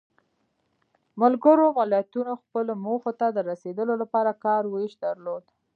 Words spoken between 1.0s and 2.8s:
ملګرو ملتونو خپلو